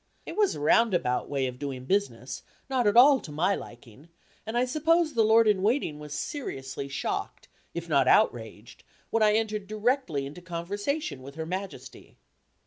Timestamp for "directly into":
9.67-10.41